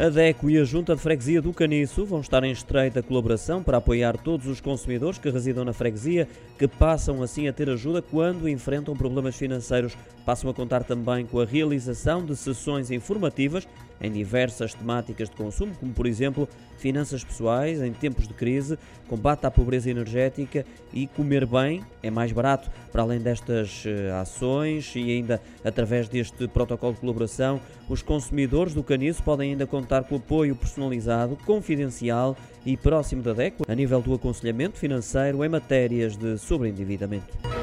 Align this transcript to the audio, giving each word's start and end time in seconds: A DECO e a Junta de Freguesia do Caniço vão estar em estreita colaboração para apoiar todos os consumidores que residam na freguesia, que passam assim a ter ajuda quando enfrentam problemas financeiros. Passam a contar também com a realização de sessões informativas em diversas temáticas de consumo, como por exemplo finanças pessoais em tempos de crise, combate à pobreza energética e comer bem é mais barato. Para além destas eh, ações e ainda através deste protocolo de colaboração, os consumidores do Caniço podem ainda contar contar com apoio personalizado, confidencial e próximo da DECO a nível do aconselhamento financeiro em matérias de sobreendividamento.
A 0.00 0.08
DECO 0.08 0.48
e 0.48 0.56
a 0.56 0.64
Junta 0.64 0.96
de 0.96 1.02
Freguesia 1.02 1.42
do 1.42 1.52
Caniço 1.52 2.06
vão 2.06 2.20
estar 2.20 2.42
em 2.42 2.50
estreita 2.50 3.02
colaboração 3.02 3.62
para 3.62 3.76
apoiar 3.76 4.16
todos 4.16 4.46
os 4.46 4.58
consumidores 4.58 5.18
que 5.18 5.28
residam 5.28 5.62
na 5.62 5.74
freguesia, 5.74 6.26
que 6.58 6.66
passam 6.66 7.22
assim 7.22 7.48
a 7.48 7.52
ter 7.52 7.68
ajuda 7.68 8.00
quando 8.00 8.48
enfrentam 8.48 8.96
problemas 8.96 9.36
financeiros. 9.36 9.94
Passam 10.24 10.48
a 10.48 10.54
contar 10.54 10.84
também 10.84 11.26
com 11.26 11.38
a 11.38 11.44
realização 11.44 12.24
de 12.24 12.34
sessões 12.34 12.90
informativas 12.90 13.68
em 14.00 14.10
diversas 14.10 14.72
temáticas 14.72 15.28
de 15.28 15.36
consumo, 15.36 15.74
como 15.78 15.92
por 15.92 16.06
exemplo 16.06 16.48
finanças 16.78 17.22
pessoais 17.22 17.82
em 17.82 17.92
tempos 17.92 18.26
de 18.26 18.32
crise, 18.32 18.78
combate 19.06 19.44
à 19.44 19.50
pobreza 19.50 19.90
energética 19.90 20.64
e 20.94 21.06
comer 21.08 21.44
bem 21.44 21.84
é 22.02 22.10
mais 22.10 22.32
barato. 22.32 22.70
Para 22.90 23.02
além 23.02 23.20
destas 23.20 23.84
eh, 23.86 24.10
ações 24.12 24.92
e 24.96 25.10
ainda 25.10 25.40
através 25.62 26.08
deste 26.08 26.48
protocolo 26.48 26.94
de 26.94 27.00
colaboração, 27.00 27.60
os 27.88 28.00
consumidores 28.00 28.72
do 28.72 28.82
Caniço 28.82 29.22
podem 29.22 29.50
ainda 29.50 29.66
contar 29.66 29.89
contar 29.90 30.04
com 30.04 30.16
apoio 30.16 30.54
personalizado, 30.54 31.36
confidencial 31.44 32.36
e 32.64 32.76
próximo 32.76 33.22
da 33.22 33.32
DECO 33.32 33.64
a 33.66 33.74
nível 33.74 34.00
do 34.00 34.14
aconselhamento 34.14 34.78
financeiro 34.78 35.44
em 35.44 35.48
matérias 35.48 36.16
de 36.16 36.38
sobreendividamento. 36.38 37.59